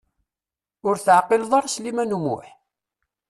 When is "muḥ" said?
2.23-2.47